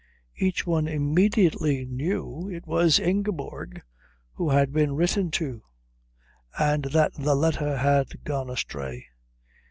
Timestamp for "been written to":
4.73-5.61